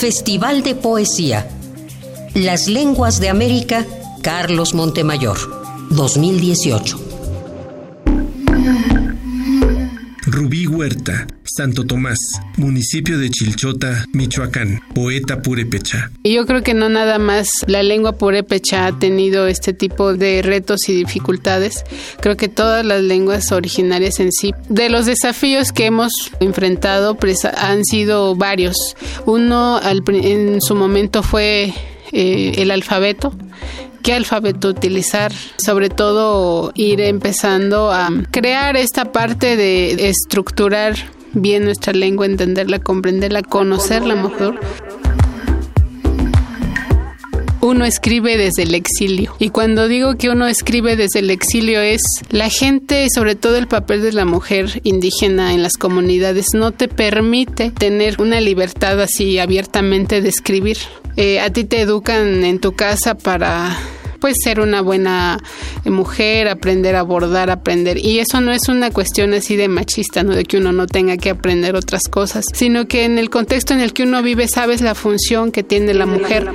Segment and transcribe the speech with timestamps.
[0.00, 1.46] Festival de Poesía.
[2.32, 3.84] Las Lenguas de América,
[4.22, 5.36] Carlos Montemayor,
[5.90, 6.98] 2018.
[10.22, 11.26] Rubí Huerta,
[11.60, 12.16] Santo Tomás,
[12.56, 16.10] municipio de Chilchota, Michoacán, poeta purépecha.
[16.24, 20.88] Yo creo que no nada más la lengua purépecha ha tenido este tipo de retos
[20.88, 21.84] y dificultades.
[22.22, 27.44] Creo que todas las lenguas originarias en sí, de los desafíos que hemos enfrentado, pues,
[27.44, 28.96] han sido varios.
[29.26, 31.74] Uno en su momento fue
[32.12, 33.34] eh, el alfabeto
[34.02, 40.96] qué alfabeto utilizar, sobre todo ir empezando a crear esta parte de estructurar
[41.32, 44.58] bien nuestra lengua, entenderla, comprenderla, conocerla mejor
[47.60, 49.34] uno escribe desde el exilio.
[49.38, 53.68] Y cuando digo que uno escribe desde el exilio es la gente, sobre todo el
[53.68, 59.38] papel de la mujer indígena en las comunidades, no te permite tener una libertad así
[59.38, 60.78] abiertamente de escribir.
[61.16, 63.76] Eh, a ti te educan en tu casa para
[64.20, 65.38] pues ser una buena
[65.84, 67.98] mujer, aprender a bordar, aprender.
[67.98, 70.34] Y eso no es una cuestión así de machista, ¿no?
[70.34, 73.80] De que uno no tenga que aprender otras cosas, sino que en el contexto en
[73.80, 76.48] el que uno vive sabes la función que tiene la mujer.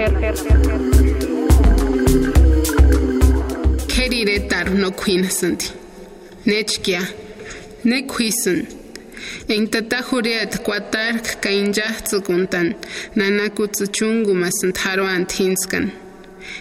[15.08, 16.05] En tinskan.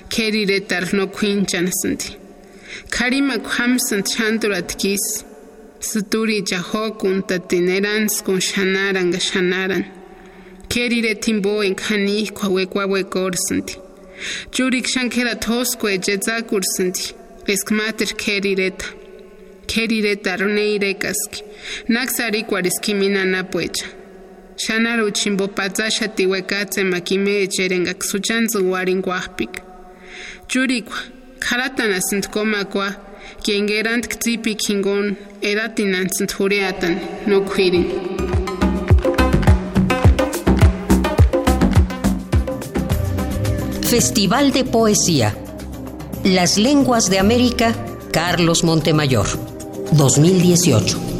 [0.08, 2.16] Keriretar no quinchanasanti.
[2.90, 5.24] Karima kwamsant chanturat kis.
[5.80, 9.84] Suturi jahokun tatinerans con shanaran ga shanaran.
[10.68, 13.77] Kerire timbo en kani kwa wekwa wekorsanti.
[14.52, 17.14] Jurik shankera toskwe jetzakursanti.
[17.46, 18.86] Eskmater kerireta.
[19.66, 21.42] Kerireta roneirecaski.
[21.88, 23.86] Naxari cuarisquimina napuecha.
[24.56, 26.84] Shanaru chimbo patzasha tiwekatse
[30.14, 30.48] guahpik.
[30.48, 30.96] Churikwa,
[31.38, 32.94] karatanasint komakwa,
[33.42, 37.86] kiengerant ktipi kingon, eratinansint jureatan, no kwirin.
[43.83, 45.34] Festival de Poesía.
[46.24, 47.74] Las Lenguas de América,
[48.10, 49.27] Carlos Montemayor,
[49.92, 51.14] 2018.